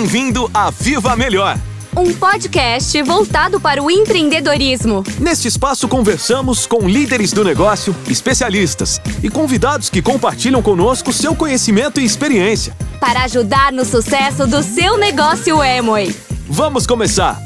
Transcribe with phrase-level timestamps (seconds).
[0.00, 1.58] Bem-vindo a Viva Melhor!
[1.94, 5.04] Um podcast voltado para o empreendedorismo.
[5.20, 12.00] Neste espaço conversamos com líderes do negócio, especialistas e convidados que compartilham conosco seu conhecimento
[12.00, 12.74] e experiência.
[12.98, 16.16] Para ajudar no sucesso do seu negócio Emoi.
[16.48, 17.38] Vamos começar!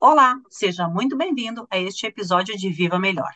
[0.00, 3.32] Olá, seja muito bem-vindo a este episódio de Viva Melhor.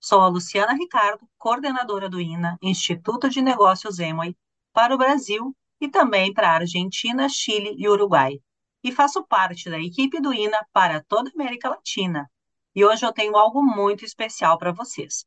[0.00, 4.34] Sou a Luciana Ricardo, coordenadora do INA, Instituto de Negócios Emoi,
[4.72, 8.38] para o Brasil e também para Argentina, Chile e Uruguai.
[8.82, 12.30] E faço parte da equipe do INA para toda a América Latina.
[12.74, 15.24] E hoje eu tenho algo muito especial para vocês.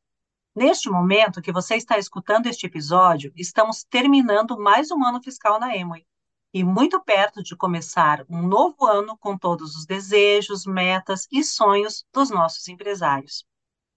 [0.54, 5.74] Neste momento que você está escutando este episódio, estamos terminando mais um ano fiscal na
[5.76, 6.04] Emoi
[6.52, 12.04] e muito perto de começar um novo ano com todos os desejos, metas e sonhos
[12.12, 13.44] dos nossos empresários.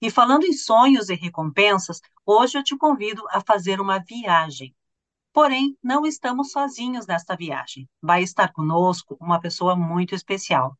[0.01, 4.73] E falando em sonhos e recompensas, hoje eu te convido a fazer uma viagem.
[5.35, 7.89] Porém, não estamos sozinhos nesta viagem.
[8.01, 10.77] Vai estar conosco uma pessoa muito especial,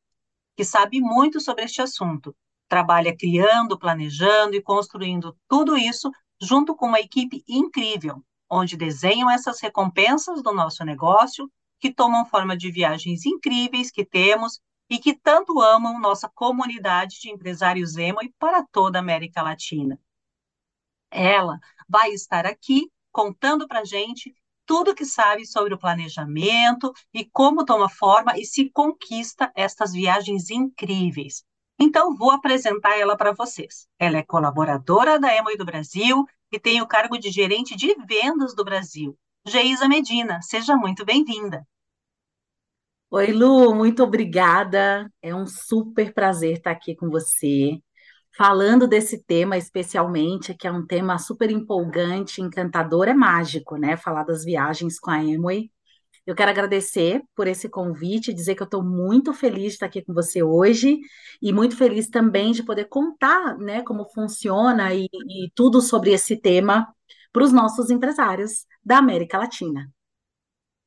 [0.56, 2.34] que sabe muito sobre este assunto.
[2.70, 6.10] Trabalha criando, planejando e construindo tudo isso
[6.42, 12.56] junto com uma equipe incrível, onde desenham essas recompensas do nosso negócio, que tomam forma
[12.56, 18.34] de viagens incríveis que temos e que tanto amam nossa comunidade de empresários emo e
[18.40, 20.00] para toda a América Latina.
[21.12, 24.34] Ela vai estar aqui contando para gente
[24.66, 30.50] tudo que sabe sobre o planejamento e como toma forma e se conquista estas viagens
[30.50, 31.44] incríveis.
[31.80, 33.88] Então, vou apresentar ela para vocês.
[34.00, 38.56] Ela é colaboradora da Emoi do Brasil e tem o cargo de gerente de vendas
[38.56, 39.18] do Brasil.
[39.46, 41.68] Geisa Medina, seja muito bem-vinda.
[43.12, 45.12] Oi, Lu, muito obrigada.
[45.22, 47.80] É um super prazer estar aqui com você,
[48.38, 53.98] falando desse tema especialmente, que é um tema super empolgante, encantador, é mágico, né?
[53.98, 55.72] Falar das viagens com a Emily.
[56.26, 60.04] Eu quero agradecer por esse convite, dizer que eu estou muito feliz de estar aqui
[60.04, 61.00] com você hoje
[61.42, 66.36] e muito feliz também de poder contar, né, como funciona e, e tudo sobre esse
[66.36, 66.88] tema
[67.32, 69.88] para os nossos empresários da América Latina.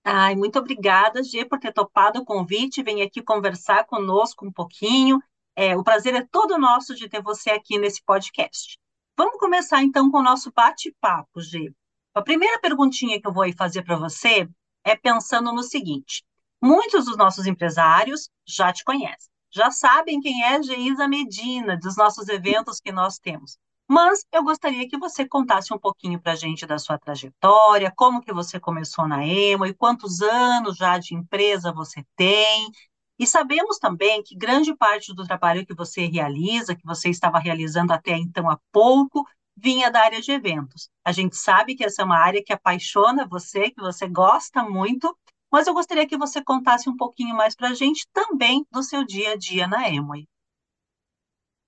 [0.03, 5.21] Ai, muito obrigada, Gê, por ter topado o convite, vem aqui conversar conosco um pouquinho.
[5.61, 8.79] É, o prazer é todo nosso de ter você aqui nesse podcast.
[9.17, 11.73] Vamos começar então com o nosso bate-papo, Gê.
[12.15, 14.49] A primeira perguntinha que eu vou fazer para você
[14.85, 16.23] é pensando no seguinte:
[16.63, 22.29] muitos dos nossos empresários já te conhecem, já sabem quem é Geisa Medina, dos nossos
[22.29, 23.59] eventos que nós temos.
[23.89, 28.21] Mas eu gostaria que você contasse um pouquinho para a gente da sua trajetória, como
[28.21, 32.71] que você começou na Emo e quantos anos já de empresa você tem.
[33.19, 37.93] E sabemos também que grande parte do trabalho que você realiza, que você estava realizando
[37.93, 40.89] até então há pouco, vinha da área de eventos.
[41.05, 45.17] A gente sabe que essa é uma área que apaixona você, que você gosta muito,
[45.51, 49.05] mas eu gostaria que você contasse um pouquinho mais para a gente também do seu
[49.05, 50.27] dia a dia na Emoi.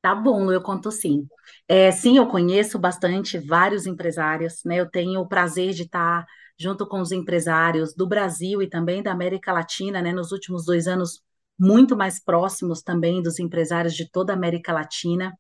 [0.03, 1.29] Tá bom, eu conto sim.
[1.69, 4.81] É, sim, eu conheço bastante vários empresários, né?
[4.81, 6.25] Eu tenho o prazer de estar
[6.59, 10.11] junto com os empresários do Brasil e também da América Latina, né?
[10.13, 11.23] Nos últimos dois anos,
[11.61, 15.33] muito mais próximos também dos empresários de toda a América Latina.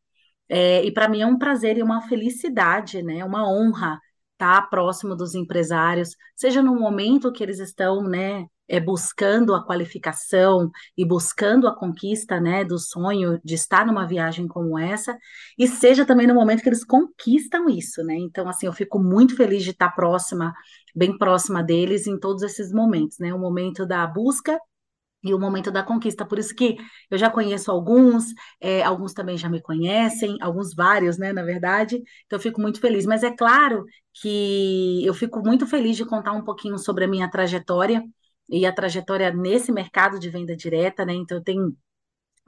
[0.48, 3.24] É, e para mim é um prazer e uma felicidade, né?
[3.24, 3.98] Uma honra
[4.40, 10.70] estar próximo dos empresários, seja no momento que eles estão, né, é, buscando a qualificação
[10.96, 15.18] e buscando a conquista né, do sonho de estar numa viagem como essa,
[15.58, 18.14] e seja também no momento que eles conquistam isso, né?
[18.14, 20.54] Então, assim, eu fico muito feliz de estar próxima,
[20.94, 23.34] bem próxima deles em todos esses momentos, né?
[23.34, 24.58] O momento da busca
[25.22, 26.24] e o momento da conquista.
[26.26, 26.76] Por isso que
[27.10, 28.26] eu já conheço alguns,
[28.60, 31.96] é, alguns também já me conhecem, alguns vários, né, na verdade.
[32.26, 33.06] Então eu fico muito feliz.
[33.06, 37.30] Mas é claro que eu fico muito feliz de contar um pouquinho sobre a minha
[37.30, 38.02] trajetória
[38.48, 41.14] e a trajetória nesse mercado de venda direta, né?
[41.14, 41.76] Então, eu tenho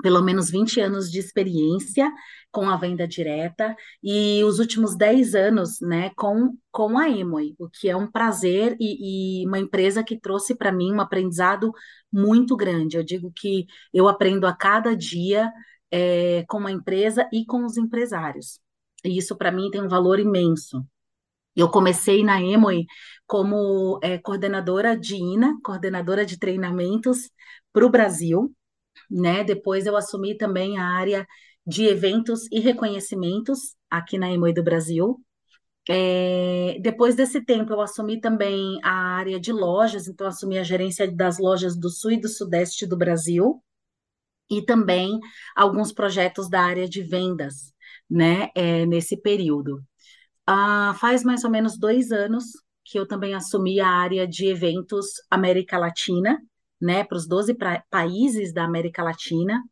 [0.02, 2.12] pelo menos 20 anos de experiência
[2.50, 7.68] com a venda direta e os últimos 10 anos né, com, com a Emoi, o
[7.70, 11.72] que é um prazer e, e uma empresa que trouxe para mim um aprendizado
[12.12, 12.96] muito grande.
[12.96, 15.50] Eu digo que eu aprendo a cada dia
[15.90, 18.60] é, com a empresa e com os empresários.
[19.04, 20.84] E isso para mim tem um valor imenso.
[21.54, 22.86] Eu comecei na Emoi
[23.26, 27.30] como é, coordenadora de INA, coordenadora de treinamentos
[27.72, 28.54] para o Brasil,
[29.12, 29.44] né?
[29.44, 31.26] Depois eu assumi também a área
[31.66, 35.20] de eventos e reconhecimentos aqui na Emoi do Brasil.
[35.88, 41.10] É, depois desse tempo, eu assumi também a área de lojas, então assumi a gerência
[41.10, 43.62] das lojas do Sul e do Sudeste do Brasil,
[44.50, 45.18] e também
[45.56, 47.72] alguns projetos da área de vendas,
[48.08, 49.82] né, é, nesse período.
[50.46, 52.44] Ah, faz mais ou menos dois anos
[52.84, 56.38] que eu também assumi a área de eventos América Latina,
[56.82, 59.62] né, para os 12 pra, países da América Latina,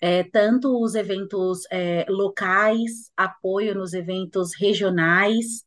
[0.00, 5.64] é, tanto os eventos é, locais, apoio nos eventos regionais,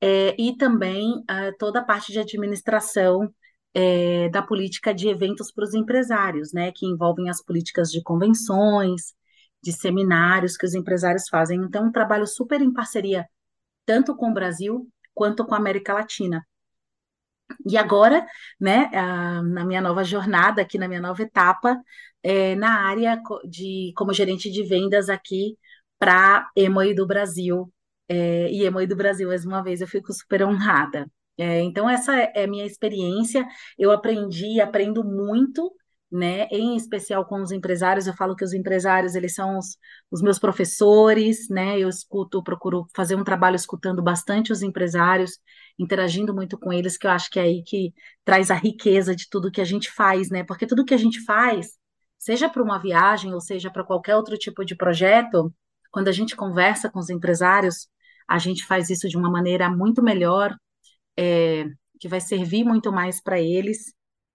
[0.00, 3.32] é, e também é, toda a parte de administração
[3.74, 9.14] é, da política de eventos para os empresários, né, que envolvem as políticas de convenções,
[9.62, 11.60] de seminários que os empresários fazem.
[11.60, 13.26] Então, um trabalho super em parceria,
[13.86, 16.44] tanto com o Brasil quanto com a América Latina.
[17.66, 18.26] E agora,
[18.60, 18.90] né,
[19.42, 21.80] na minha nova jornada, aqui na minha nova etapa,
[22.22, 25.56] é, na área de como gerente de vendas aqui
[25.98, 27.72] para Emoi do Brasil.
[28.08, 31.10] É, e Emoi do Brasil, mais uma vez, eu fico super honrada.
[31.38, 33.46] É, então, essa é a minha experiência.
[33.78, 35.72] Eu aprendi, aprendo muito
[36.10, 36.46] né?
[36.50, 39.76] Em especial com os empresários, eu falo que os empresários, eles são os,
[40.10, 41.78] os meus professores, né?
[41.78, 45.38] Eu escuto, procuro fazer um trabalho escutando bastante os empresários,
[45.78, 49.28] interagindo muito com eles, que eu acho que é aí que traz a riqueza de
[49.28, 50.42] tudo que a gente faz, né?
[50.44, 51.78] Porque tudo que a gente faz,
[52.18, 55.52] seja para uma viagem ou seja para qualquer outro tipo de projeto,
[55.92, 57.88] quando a gente conversa com os empresários,
[58.28, 60.54] a gente faz isso de uma maneira muito melhor,
[61.16, 61.66] é,
[62.00, 63.92] que vai servir muito mais para eles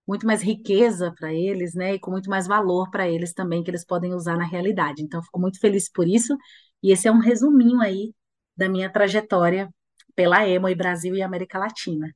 [0.07, 3.71] muito mais riqueza para eles, né, e com muito mais valor para eles também que
[3.71, 5.01] eles podem usar na realidade.
[5.01, 6.37] Então, fico muito feliz por isso.
[6.81, 8.13] E esse é um resuminho aí
[8.55, 9.69] da minha trajetória
[10.15, 12.13] pela Emo e Brasil e América Latina.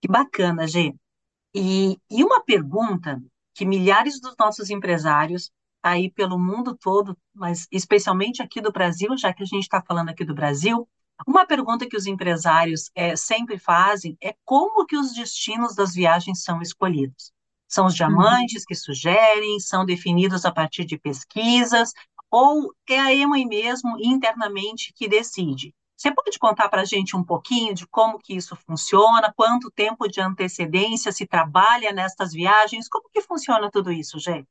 [0.00, 0.94] Que bacana, Gê.
[1.54, 3.22] E, e uma pergunta
[3.54, 5.50] que milhares dos nossos empresários
[5.82, 10.08] aí pelo mundo todo, mas especialmente aqui do Brasil, já que a gente está falando
[10.08, 10.88] aqui do Brasil,
[11.26, 16.42] uma pergunta que os empresários é, sempre fazem é como que os destinos das viagens
[16.42, 17.32] são escolhidos?
[17.68, 18.66] São os diamantes uhum.
[18.68, 21.92] que sugerem, são definidos a partir de pesquisas,
[22.30, 25.74] ou é a EMA mesmo internamente que decide?
[25.96, 30.08] Você pode contar para a gente um pouquinho de como que isso funciona, quanto tempo
[30.08, 34.48] de antecedência se trabalha nestas viagens, como que funciona tudo isso, gente?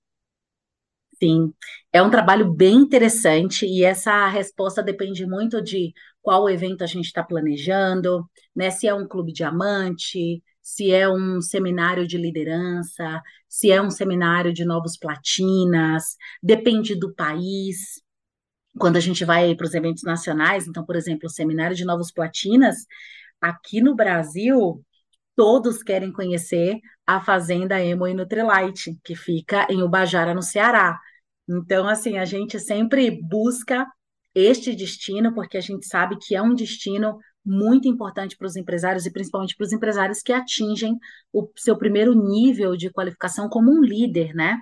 [1.21, 1.54] Sim,
[1.92, 7.05] é um trabalho bem interessante e essa resposta depende muito de qual evento a gente
[7.05, 8.71] está planejando, né?
[8.71, 14.53] Se é um clube diamante, se é um seminário de liderança, se é um seminário
[14.53, 18.01] de novos platinas, depende do país.
[18.79, 22.11] Quando a gente vai para os eventos nacionais, então, por exemplo, o seminário de novos
[22.11, 22.87] platinas,
[23.41, 24.83] aqui no Brasil,
[25.35, 30.97] todos querem conhecer a fazenda Emo e Nutrilite, que fica em Ubajara, no Ceará.
[31.49, 33.85] Então, assim, a gente sempre busca
[34.33, 39.06] este destino, porque a gente sabe que é um destino muito importante para os empresários
[39.06, 40.97] e principalmente para os empresários que atingem
[41.31, 44.59] o seu primeiro nível de qualificação como um líder, né?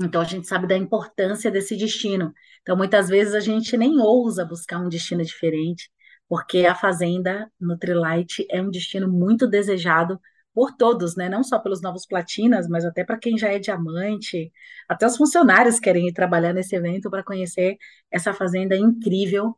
[0.00, 2.32] Então a gente sabe da importância desse destino.
[2.62, 5.90] Então muitas vezes a gente nem ousa buscar um destino diferente,
[6.28, 10.18] porque a fazenda Nutrilite é um destino muito desejado
[10.54, 11.28] por todos, né?
[11.28, 14.52] Não só pelos novos platinas, mas até para quem já é diamante.
[14.88, 17.76] Até os funcionários querem ir trabalhar nesse evento para conhecer
[18.10, 19.56] essa fazenda incrível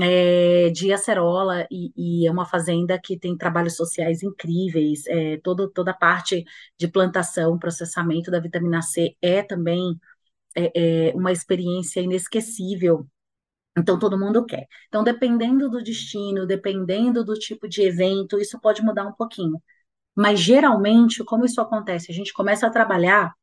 [0.00, 5.06] é, de Acerola e, e, é uma fazenda que tem trabalhos sociais incríveis.
[5.06, 6.44] É, todo, toda a parte
[6.78, 9.98] de plantação, processamento da vitamina C é também
[10.56, 13.06] é, é uma experiência inesquecível
[13.76, 14.66] então, todo mundo quer.
[14.88, 19.62] Então, dependendo do destino, dependendo do tipo de evento, isso pode mudar um pouquinho.
[20.16, 22.10] Mas geralmente, como isso acontece?
[22.10, 23.34] A gente começa a trabalhar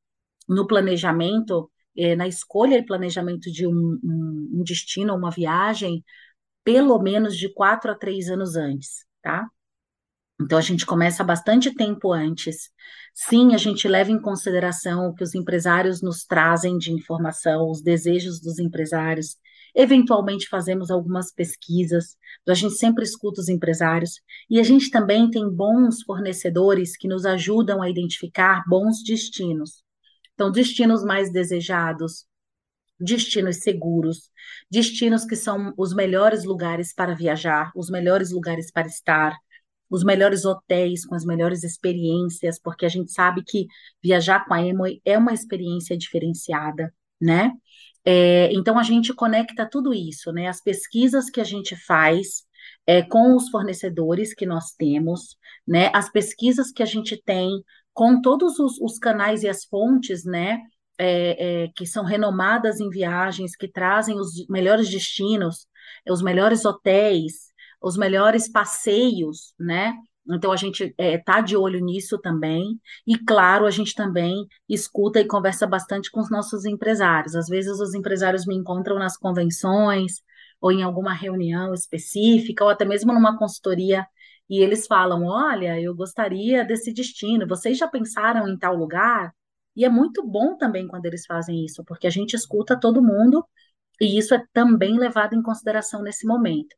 [0.47, 6.03] no planejamento, é, na escolha e planejamento de um, um, um destino, uma viagem,
[6.63, 9.47] pelo menos de quatro a três anos antes, tá?
[10.39, 12.69] Então, a gente começa bastante tempo antes.
[13.13, 17.81] Sim, a gente leva em consideração o que os empresários nos trazem de informação, os
[17.81, 19.35] desejos dos empresários,
[19.79, 22.17] Eventualmente fazemos algumas pesquisas,
[22.47, 24.19] a gente sempre escuta os empresários
[24.49, 29.83] e a gente também tem bons fornecedores que nos ajudam a identificar bons destinos.
[30.33, 32.25] Então, destinos mais desejados,
[32.99, 34.31] destinos seguros,
[34.69, 39.37] destinos que são os melhores lugares para viajar, os melhores lugares para estar,
[39.91, 43.67] os melhores hotéis com as melhores experiências, porque a gente sabe que
[44.01, 46.91] viajar com a Emoi é uma experiência diferenciada,
[47.21, 47.51] né?
[48.09, 50.47] É, então, a gente conecta tudo isso, né?
[50.47, 52.45] As pesquisas que a gente faz
[52.85, 55.35] é, com os fornecedores que nós temos,
[55.67, 55.91] né?
[55.93, 57.61] As pesquisas que a gente tem
[57.93, 60.61] com todos os, os canais e as fontes, né?
[60.97, 65.67] É, é que são renomadas em viagens, que trazem os melhores destinos,
[66.09, 69.93] os melhores hotéis, os melhores passeios, né?
[70.29, 72.79] Então, a gente está é, tá de olho nisso também.
[73.05, 77.35] E, claro, a gente também escuta e conversa bastante com os nossos empresários.
[77.35, 80.21] Às vezes, os empresários me encontram nas convenções,
[80.59, 84.05] ou em alguma reunião específica, ou até mesmo numa consultoria
[84.49, 89.33] e eles falam: Olha, eu gostaria desse destino, vocês já pensaram em tal lugar?
[89.75, 93.45] E é muito bom também quando eles fazem isso, porque a gente escuta todo mundo
[94.01, 96.75] e isso é também levado em consideração nesse momento.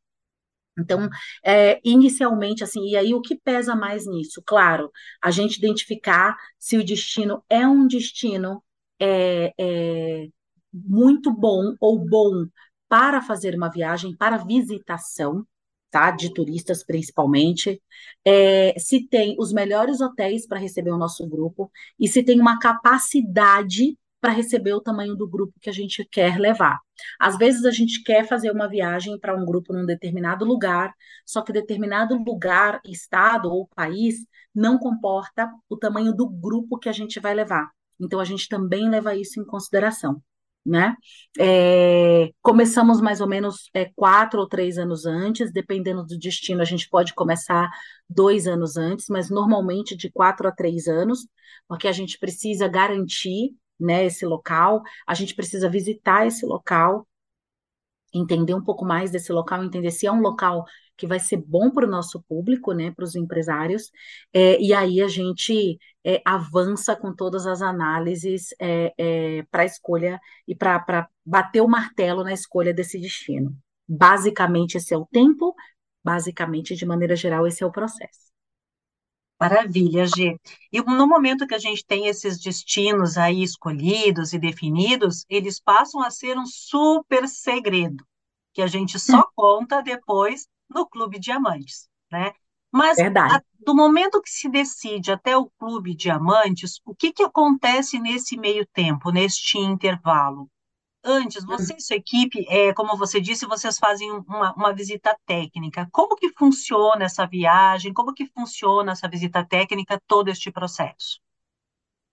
[0.79, 1.09] Então,
[1.43, 4.41] é, inicialmente, assim, e aí o que pesa mais nisso?
[4.45, 8.63] Claro, a gente identificar se o destino é um destino
[8.99, 10.27] é, é,
[10.73, 12.45] muito bom ou bom
[12.87, 15.45] para fazer uma viagem, para visitação,
[15.91, 16.11] tá?
[16.11, 17.81] De turistas principalmente.
[18.25, 22.59] É, se tem os melhores hotéis para receber o nosso grupo e se tem uma
[22.59, 26.79] capacidade para receber o tamanho do grupo que a gente quer levar.
[27.19, 30.93] Às vezes a gente quer fazer uma viagem para um grupo num determinado lugar,
[31.25, 34.15] só que determinado lugar, estado ou país
[34.53, 37.69] não comporta o tamanho do grupo que a gente vai levar.
[37.99, 40.21] Então a gente também leva isso em consideração.
[40.65, 40.93] Né?
[41.39, 46.65] É, começamos mais ou menos é, quatro ou três anos antes, dependendo do destino, a
[46.65, 47.69] gente pode começar
[48.07, 51.25] dois anos antes, mas normalmente de quatro a três anos,
[51.67, 57.07] porque a gente precisa garantir né, esse local, a gente precisa visitar esse local,
[58.13, 60.65] entender um pouco mais desse local, entender se é um local
[60.97, 63.89] que vai ser bom para o nosso público, né, para os empresários,
[64.33, 69.65] é, e aí a gente é, avança com todas as análises é, é para a
[69.65, 73.55] escolha e para bater o martelo na escolha desse destino.
[73.87, 75.55] Basicamente, esse é o tempo,
[76.03, 78.28] basicamente, de maneira geral, esse é o processo.
[79.39, 80.37] Maravilha, G.
[80.71, 86.01] E no momento que a gente tem esses destinos aí escolhidos e definidos, eles passam
[86.01, 88.05] a ser um super segredo,
[88.53, 89.31] que a gente só hum.
[89.33, 92.33] conta depois no Clube Diamantes, né?
[92.71, 97.97] Mas a, do momento que se decide até o Clube Diamantes, o que, que acontece
[97.97, 100.47] nesse meio tempo, neste intervalo?
[101.11, 105.89] Antes, você e sua equipe, é, como você disse, vocês fazem uma, uma, visita técnica.
[105.91, 107.91] Como que funciona essa viagem?
[107.91, 111.19] Como que funciona essa visita técnica, todo este processo?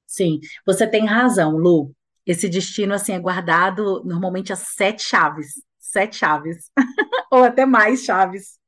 [0.07, 1.95] Sim, você tem razão, Lu.
[2.25, 6.71] Esse destino assim é guardado normalmente a sete chaves, sete chaves,
[7.31, 8.59] ou até mais chaves.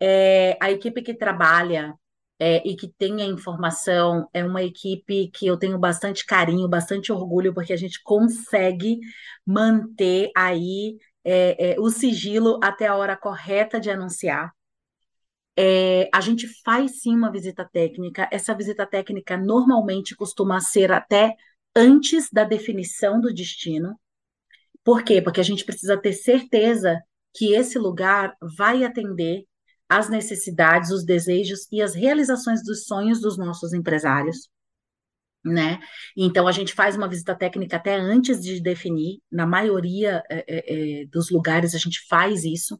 [0.00, 1.94] É, a equipe que trabalha
[2.40, 7.52] é, e que tenha informação, é uma equipe que eu tenho bastante carinho, bastante orgulho,
[7.52, 8.98] porque a gente consegue
[9.46, 14.52] manter aí é, é, o sigilo até a hora correta de anunciar.
[15.54, 18.26] É, a gente faz sim uma visita técnica.
[18.32, 21.34] Essa visita técnica normalmente costuma ser até
[21.76, 24.00] antes da definição do destino.
[24.82, 25.20] Por quê?
[25.20, 26.98] Porque a gente precisa ter certeza
[27.34, 29.44] que esse lugar vai atender
[29.90, 34.48] as necessidades, os desejos e as realizações dos sonhos dos nossos empresários,
[35.44, 35.80] né?
[36.16, 41.00] Então a gente faz uma visita técnica até antes de definir, na maioria é, é,
[41.02, 42.78] é, dos lugares a gente faz isso,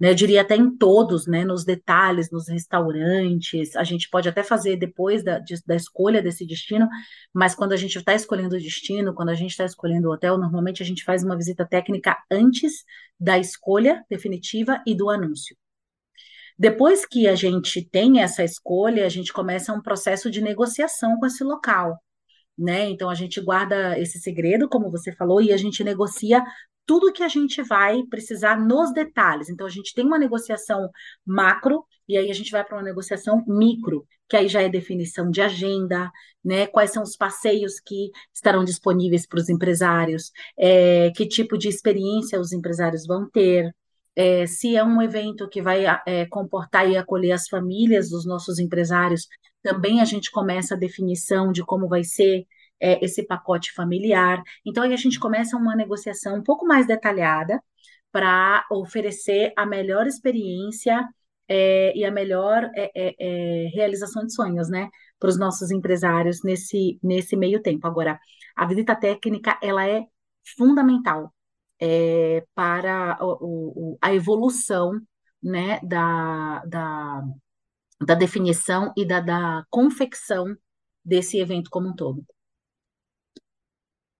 [0.00, 0.10] né?
[0.10, 1.44] Eu diria até em todos, né?
[1.44, 6.46] Nos detalhes, nos restaurantes, a gente pode até fazer depois da, de, da escolha desse
[6.46, 6.88] destino,
[7.32, 10.38] mas quando a gente está escolhendo o destino, quando a gente está escolhendo o hotel,
[10.38, 12.84] normalmente a gente faz uma visita técnica antes
[13.20, 15.56] da escolha definitiva e do anúncio.
[16.58, 21.26] Depois que a gente tem essa escolha, a gente começa um processo de negociação com
[21.26, 21.96] esse local,
[22.58, 22.88] né?
[22.90, 26.42] Então a gente guarda esse segredo, como você falou, e a gente negocia
[26.84, 29.48] tudo que a gente vai precisar nos detalhes.
[29.50, 30.90] Então a gente tem uma negociação
[31.24, 35.30] macro e aí a gente vai para uma negociação micro, que aí já é definição
[35.30, 36.10] de agenda,
[36.42, 36.66] né?
[36.66, 42.40] Quais são os passeios que estarão disponíveis para os empresários, é, que tipo de experiência
[42.40, 43.70] os empresários vão ter,
[44.18, 48.58] é, se é um evento que vai é, comportar e acolher as famílias dos nossos
[48.58, 49.28] empresários,
[49.62, 52.44] também a gente começa a definição de como vai ser
[52.80, 54.42] é, esse pacote familiar.
[54.66, 57.62] Então, aí a gente começa uma negociação um pouco mais detalhada
[58.10, 61.08] para oferecer a melhor experiência
[61.48, 64.88] é, e a melhor é, é, é, realização de sonhos, né,
[65.20, 67.86] para os nossos empresários nesse, nesse meio tempo.
[67.86, 68.18] Agora,
[68.56, 70.04] a visita técnica, ela é
[70.56, 71.32] fundamental
[71.80, 75.00] é, para o, o, a evolução
[75.42, 77.22] né, da, da,
[78.04, 80.56] da definição e da, da confecção
[81.04, 82.24] desse evento como um todo.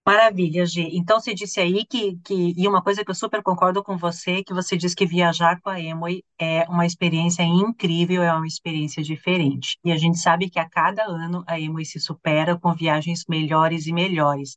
[0.08, 0.88] Maravilha, Gi.
[0.96, 4.42] Então, você disse aí que, que, e uma coisa que eu super concordo com você,
[4.42, 9.02] que você diz que viajar com a Emoi é uma experiência incrível, é uma experiência
[9.02, 9.78] diferente.
[9.84, 13.86] E a gente sabe que a cada ano a Emoi se supera com viagens melhores
[13.86, 14.56] e melhores.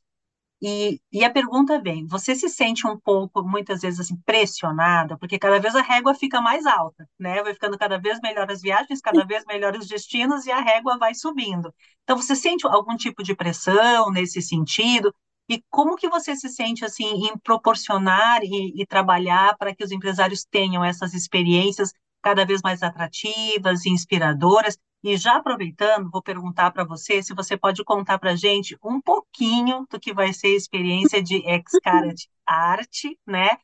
[0.63, 5.39] E, e, a pergunta vem: você se sente um pouco, muitas vezes, assim, pressionada, porque
[5.39, 7.41] cada vez a régua fica mais alta, né?
[7.41, 10.97] Vai ficando cada vez melhores as viagens, cada vez melhores os destinos e a régua
[10.99, 11.73] vai subindo.
[12.03, 15.13] Então, você sente algum tipo de pressão nesse sentido?
[15.49, 19.91] E como que você se sente, assim, em proporcionar e, e trabalhar para que os
[19.91, 21.91] empresários tenham essas experiências
[22.21, 24.77] cada vez mais atrativas e inspiradoras.
[25.03, 29.01] E já aproveitando, vou perguntar para você se você pode contar para a gente um
[29.01, 33.57] pouquinho do que vai ser a experiência de Xcaret Art, né?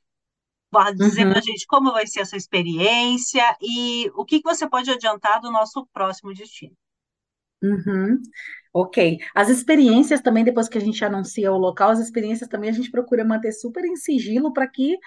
[0.96, 1.30] dizer uhum.
[1.30, 5.40] para a gente como vai ser essa experiência e o que, que você pode adiantar
[5.42, 6.76] do nosso próximo destino.
[7.64, 8.22] Uhum.
[8.74, 9.18] Ok.
[9.34, 12.92] As experiências também, depois que a gente anuncia o local, as experiências também a gente
[12.92, 14.98] procura manter super em sigilo para que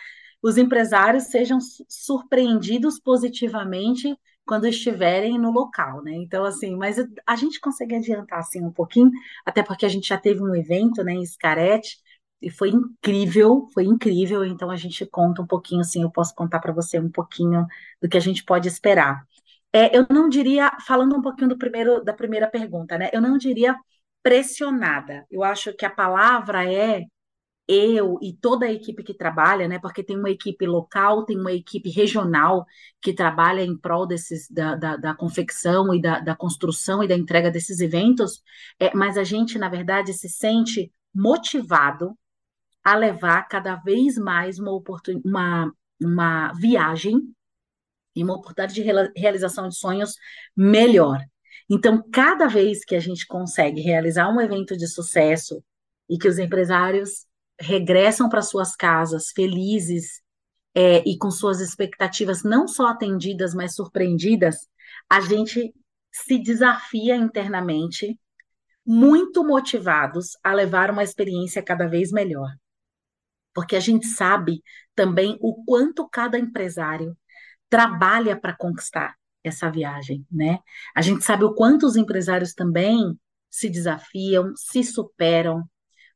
[0.43, 1.59] os empresários sejam
[1.89, 4.17] surpreendidos positivamente
[4.51, 6.11] quando estiverem no local, né?
[6.13, 9.09] Então, assim, mas a gente consegue adiantar, assim, um pouquinho,
[9.47, 11.99] até porque a gente já teve um evento, né, em Scarete,
[12.43, 16.59] e foi incrível, foi incrível, então a gente conta um pouquinho, assim, eu posso contar
[16.59, 17.65] para você um pouquinho
[18.03, 19.25] do que a gente pode esperar.
[19.73, 23.09] É, eu não diria, falando um pouquinho do primeiro, da primeira pergunta, né?
[23.13, 23.77] Eu não diria
[24.21, 25.25] pressionada.
[25.31, 27.05] Eu acho que a palavra é
[27.71, 29.79] eu e toda a equipe que trabalha, né?
[29.79, 32.67] Porque tem uma equipe local, tem uma equipe regional
[33.01, 37.15] que trabalha em prol desses, da, da, da confecção e da, da, construção e da
[37.15, 38.43] entrega desses eventos,
[38.79, 42.19] é, mas a gente, na verdade, se sente motivado
[42.83, 44.73] a levar cada vez mais uma,
[45.25, 47.21] uma, uma viagem
[48.17, 48.83] e uma oportunidade de
[49.17, 50.15] realização de sonhos
[50.57, 51.21] melhor.
[51.69, 55.63] Então, cada vez que a gente consegue realizar um evento de sucesso
[56.09, 57.30] e que os empresários
[57.61, 60.23] regressam para suas casas felizes
[60.75, 64.69] é, e com suas expectativas não só atendidas, mas surpreendidas,
[65.09, 65.75] a gente
[66.13, 68.19] se desafia internamente,
[68.85, 72.49] muito motivados a levar uma experiência cada vez melhor.
[73.55, 74.63] Porque a gente sabe
[74.95, 77.17] também o quanto cada empresário
[77.69, 79.15] trabalha para conquistar
[79.45, 80.59] essa viagem, né?
[80.95, 85.69] A gente sabe o quanto os empresários também se desafiam, se superam,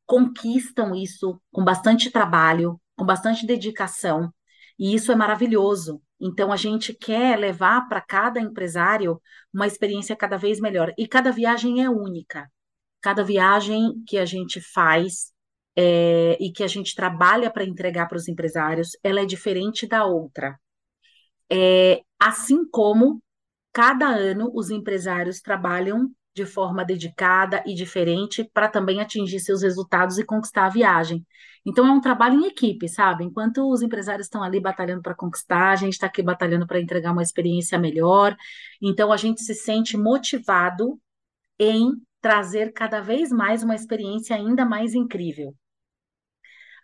[0.05, 4.33] conquistam isso com bastante trabalho, com bastante dedicação,
[4.77, 6.01] e isso é maravilhoso.
[6.19, 9.21] Então a gente quer levar para cada empresário
[9.53, 12.49] uma experiência cada vez melhor, e cada viagem é única.
[13.01, 15.33] Cada viagem que a gente faz
[15.75, 20.05] é, e que a gente trabalha para entregar para os empresários, ela é diferente da
[20.05, 20.57] outra.
[21.51, 23.21] É, assim como
[23.71, 30.17] cada ano os empresários trabalham de forma dedicada e diferente para também atingir seus resultados
[30.17, 31.25] e conquistar a viagem.
[31.65, 33.23] Então é um trabalho em equipe, sabe?
[33.23, 37.13] Enquanto os empresários estão ali batalhando para conquistar, a gente está aqui batalhando para entregar
[37.13, 38.35] uma experiência melhor.
[38.81, 40.99] Então a gente se sente motivado
[41.57, 45.55] em trazer cada vez mais uma experiência ainda mais incrível.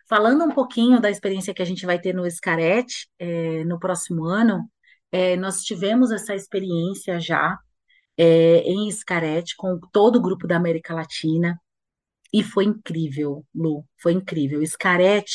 [0.07, 2.85] Falando um pouquinho da experiência que a gente vai ter no Scaret
[3.19, 4.69] é, no próximo ano,
[5.11, 7.57] é, nós tivemos essa experiência já
[8.17, 11.59] é, em Scaret com todo o grupo da América Latina
[12.33, 14.65] e foi incrível, Lu, foi incrível.
[14.65, 15.25] Scaret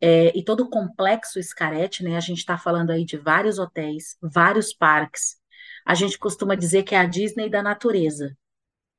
[0.00, 2.16] é, e todo o complexo Scaret, né?
[2.16, 5.36] A gente está falando aí de vários hotéis, vários parques.
[5.86, 8.36] A gente costuma dizer que é a Disney da natureza,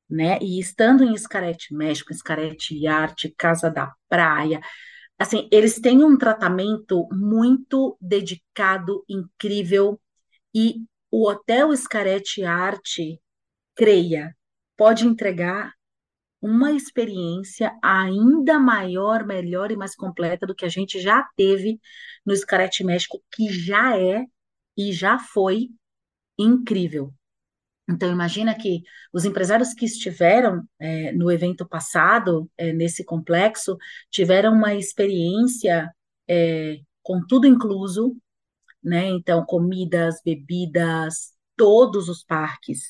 [0.10, 0.40] né?
[0.42, 4.62] E estando em Scaret México, Scaret Arte, Casa da Praia,
[5.18, 10.00] assim, eles têm um tratamento muito dedicado, incrível,
[10.54, 10.76] e
[11.12, 13.22] o Hotel Scarete Arte,
[13.76, 14.36] creia,
[14.78, 15.74] pode entregar
[16.42, 21.80] uma experiência ainda maior, melhor e mais completa do que a gente já teve
[22.26, 24.26] no Scarete México, que já é
[24.78, 25.70] e já foi
[26.38, 27.14] incrível.
[27.90, 28.82] Então, imagina que
[29.14, 33.78] os empresários que estiveram é, no evento passado, é, nesse complexo,
[34.10, 35.92] tiveram uma experiência
[36.28, 38.18] é, com tudo incluso,
[38.86, 39.08] né?
[39.08, 42.82] Então, comidas, bebidas, todos os parques,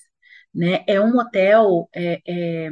[0.54, 0.84] né?
[0.88, 2.70] É um hotel é, é,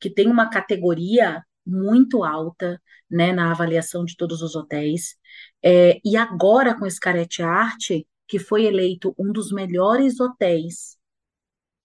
[0.00, 5.16] que tem uma categoria muito alta, né, na avaliação de todos os hotéis.
[5.62, 7.90] É, e agora, com Scarete Art,
[8.28, 10.96] que foi eleito um dos melhores hotéis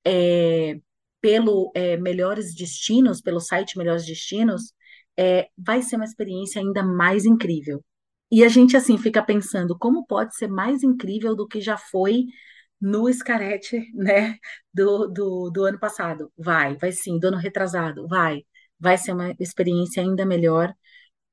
[0.06, 0.80] é,
[1.21, 4.73] pelo é, Melhores Destinos, pelo site Melhores Destinos,
[5.17, 7.84] é, vai ser uma experiência ainda mais incrível.
[8.32, 12.26] E a gente, assim, fica pensando como pode ser mais incrível do que já foi
[12.80, 14.38] no Scarete, né,
[14.74, 16.32] do, do, do ano passado.
[16.38, 18.44] Vai, vai sim, do ano retrasado, vai.
[18.80, 20.74] Vai ser uma experiência ainda melhor.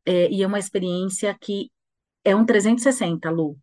[0.06, 1.70] É, e é uma experiência que
[2.24, 3.58] é um 360, Lu.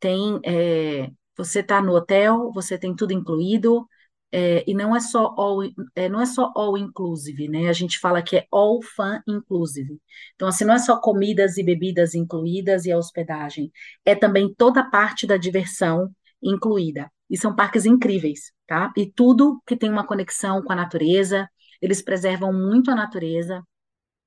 [0.00, 3.86] Tem, é, você está no hotel, você tem tudo incluído,
[4.32, 5.62] é, e não é só all,
[5.94, 7.68] é, não é só all inclusive, né?
[7.68, 10.00] A gente fala que é all fun inclusive.
[10.34, 13.70] Então, assim, não é só comidas e bebidas incluídas e a hospedagem,
[14.04, 16.10] é também toda a parte da diversão
[16.42, 17.10] incluída.
[17.30, 18.92] E são parques incríveis, tá?
[18.96, 21.48] E tudo que tem uma conexão com a natureza,
[21.80, 23.62] eles preservam muito a natureza.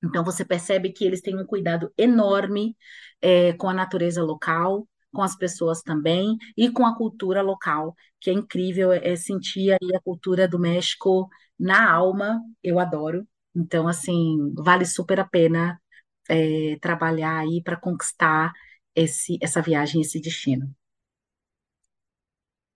[0.04, 2.76] Então, você percebe que eles têm um cuidado enorme
[3.22, 8.30] é, com a natureza local, com as pessoas também e com a cultura local, que
[8.30, 13.28] é incrível é, sentir aí a cultura do México na alma, eu adoro.
[13.56, 15.82] Então, assim, vale super a pena
[16.30, 18.52] é, trabalhar aí para conquistar
[18.94, 20.70] esse, essa viagem, esse destino.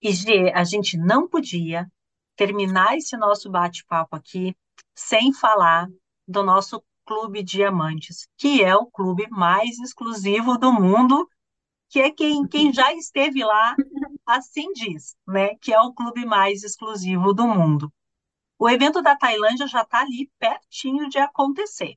[0.01, 1.91] E, Gê, a gente não podia
[2.35, 4.55] terminar esse nosso bate-papo aqui
[4.95, 5.87] sem falar
[6.27, 11.27] do nosso Clube Diamantes, que é o clube mais exclusivo do mundo,
[11.89, 13.75] que é quem, quem já esteve lá
[14.25, 15.55] assim diz, né?
[15.55, 17.91] Que é o clube mais exclusivo do mundo.
[18.59, 21.95] O evento da Tailândia já está ali pertinho de acontecer.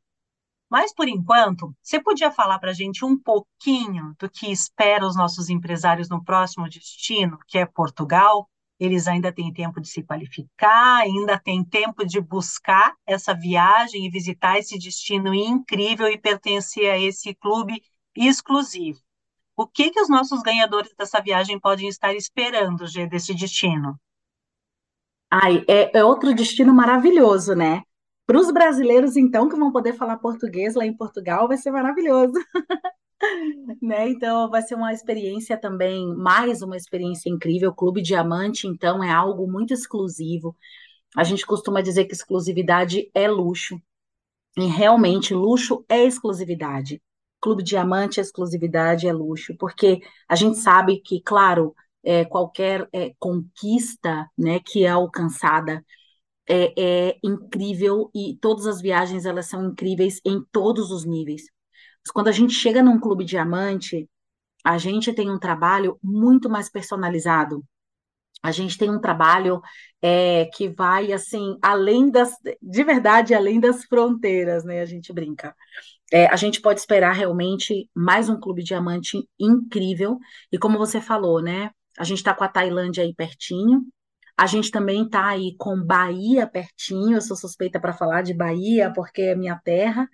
[0.71, 5.15] Mas, por enquanto, você podia falar para a gente um pouquinho do que espera os
[5.15, 8.49] nossos empresários no próximo destino, que é Portugal?
[8.81, 14.11] Eles ainda têm tempo de se qualificar, ainda têm tempo de buscar essa viagem e
[14.11, 17.83] visitar esse destino incrível e pertencer a esse clube
[18.17, 18.99] exclusivo.
[19.57, 23.99] O que, que os nossos ganhadores dessa viagem podem estar esperando, Gê, desse destino?
[25.31, 27.83] Ai, é, é outro destino maravilhoso, né?
[28.27, 32.33] Para os brasileiros, então, que vão poder falar português lá em Portugal, vai ser maravilhoso.
[33.83, 34.09] né?
[34.09, 37.71] Então, vai ser uma experiência também, mais uma experiência incrível.
[37.71, 40.57] O Clube Diamante, então, é algo muito exclusivo.
[41.17, 43.81] A gente costuma dizer que exclusividade é luxo.
[44.57, 47.03] E realmente, luxo é exclusividade.
[47.43, 51.75] Clube Diamante exclusividade, é luxo, porque a gente sabe que, claro,
[52.05, 55.85] é, qualquer é, conquista né, que é alcançada
[56.49, 61.43] é, é incrível e todas as viagens elas são incríveis em todos os níveis.
[62.05, 64.09] Mas quando a gente chega num clube diamante,
[64.65, 67.65] a gente tem um trabalho muito mais personalizado.
[68.43, 69.61] A gente tem um trabalho
[70.01, 74.81] é, que vai assim além das, de verdade, além das fronteiras, né?
[74.81, 75.55] A gente brinca.
[76.13, 80.19] É, a gente pode esperar realmente mais um clube diamante incrível.
[80.53, 81.71] E como você falou, né?
[81.99, 83.83] A gente está com a Tailândia aí pertinho.
[84.37, 88.93] A gente também está aí com Bahia pertinho, eu sou suspeita para falar de Bahia,
[88.95, 90.09] porque é minha terra.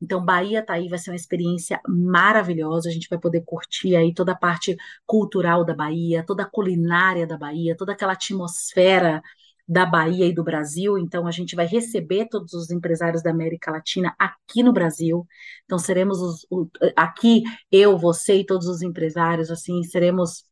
[0.00, 2.88] Então, Bahia tá aí, vai ser uma experiência maravilhosa.
[2.88, 7.26] A gente vai poder curtir aí toda a parte cultural da Bahia, toda a culinária
[7.26, 9.22] da Bahia, toda aquela atmosfera
[9.68, 10.96] da Bahia e do Brasil.
[10.98, 15.26] Então, a gente vai receber todos os empresários da América Latina aqui no Brasil.
[15.64, 20.44] Então, seremos os, o, aqui, eu, você e todos os empresários, assim, seremos.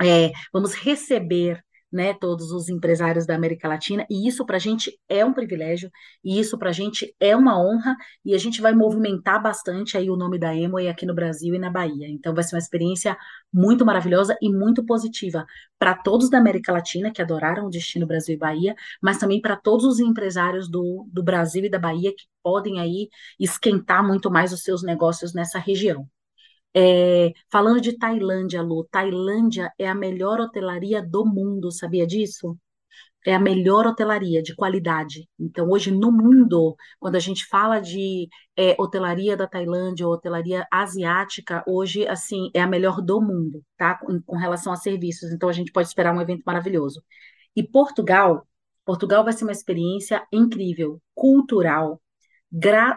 [0.00, 4.98] É, vamos receber né, todos os empresários da América Latina, e isso para a gente
[5.08, 5.90] é um privilégio,
[6.24, 10.10] e isso para a gente é uma honra, e a gente vai movimentar bastante aí
[10.10, 12.08] o nome da Emoi aqui no Brasil e na Bahia.
[12.08, 13.16] Então vai ser uma experiência
[13.52, 15.46] muito maravilhosa e muito positiva
[15.78, 19.56] para todos da América Latina que adoraram o destino Brasil e Bahia, mas também para
[19.56, 24.52] todos os empresários do, do Brasil e da Bahia que podem aí esquentar muito mais
[24.52, 26.08] os seus negócios nessa região.
[26.80, 32.56] É, falando de Tailândia, Lu, Tailândia é a melhor hotelaria do mundo, sabia disso?
[33.26, 35.28] É a melhor hotelaria de qualidade.
[35.40, 40.66] Então, hoje no mundo, quando a gente fala de é, hotelaria da Tailândia ou hotelaria
[40.70, 43.96] asiática, hoje, assim, é a melhor do mundo, tá?
[43.98, 45.32] Com, com relação a serviços.
[45.32, 47.02] Então, a gente pode esperar um evento maravilhoso.
[47.56, 48.46] E Portugal,
[48.84, 52.00] Portugal vai ser uma experiência incrível, cultural,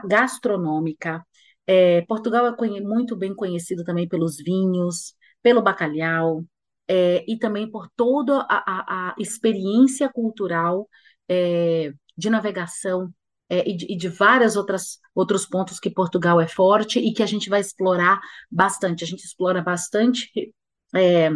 [0.07, 1.25] gastronômica,
[1.71, 6.43] é, Portugal é muito bem conhecido também pelos vinhos, pelo bacalhau,
[6.85, 10.89] é, e também por toda a, a, a experiência cultural
[11.29, 13.09] é, de navegação
[13.49, 17.23] é, e de, e, de, várias outras outros pontos que Portugal é forte e que
[17.23, 18.19] a gente vai explorar
[18.51, 19.05] bastante.
[19.05, 20.53] A gente explora bastante
[20.93, 21.29] é,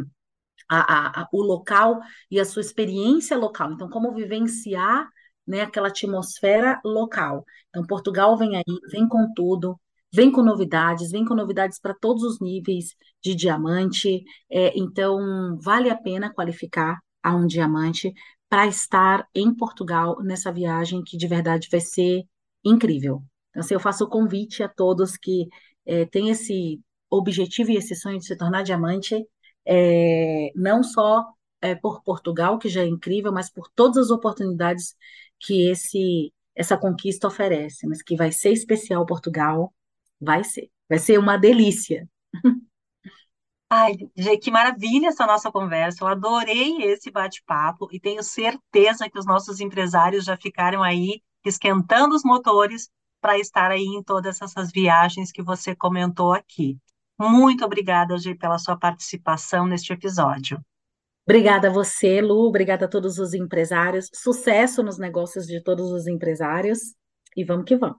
[0.70, 3.72] a, a, o local e a sua experiência local.
[3.72, 5.08] Então, como vivenciar
[5.48, 7.46] né, aquela atmosfera local.
[7.70, 9.80] Então, Portugal vem aí, vem com tudo,
[10.16, 14.24] vem com novidades, vem com novidades para todos os níveis de diamante.
[14.50, 18.14] É, então, vale a pena qualificar a um diamante
[18.50, 22.24] para estar em Portugal nessa viagem que de verdade vai ser
[22.64, 23.24] incrível.
[23.50, 25.48] Então, assim, eu faço o convite a todos que
[25.86, 29.26] é, têm esse objetivo e esse sonho de se tornar diamante,
[29.66, 31.26] é, não só
[31.62, 34.96] é, por Portugal, que já é incrível, mas por todas as oportunidades
[35.40, 39.74] que esse essa conquista oferece, mas que vai ser especial Portugal,
[40.20, 40.70] Vai ser.
[40.90, 42.08] Vai ser uma delícia.
[43.70, 46.04] Ai, Gê, que maravilha essa nossa conversa.
[46.04, 52.16] Eu adorei esse bate-papo e tenho certeza que os nossos empresários já ficaram aí esquentando
[52.16, 56.78] os motores para estar aí em todas essas viagens que você comentou aqui.
[57.20, 60.64] Muito obrigada, Gê, pela sua participação neste episódio.
[61.28, 62.48] Obrigada a você, Lu.
[62.48, 64.10] Obrigada a todos os empresários.
[64.14, 66.94] Sucesso nos negócios de todos os empresários.
[67.36, 67.98] E vamos que vamos.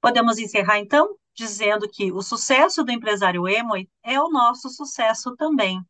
[0.00, 1.16] Podemos encerrar então?
[1.36, 5.80] Dizendo que o sucesso do empresário Emoi é o nosso sucesso também.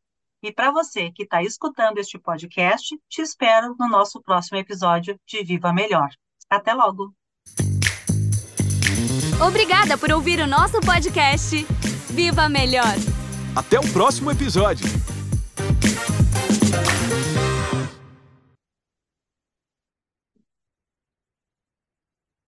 [0.42, 5.42] E para você que está escutando este podcast, te espero no nosso próximo episódio de
[5.44, 6.08] Viva Melhor.
[6.50, 7.14] Até logo!
[9.46, 11.66] Obrigada por ouvir o nosso podcast.
[12.10, 12.94] Viva Melhor!
[13.54, 15.15] Até o próximo episódio!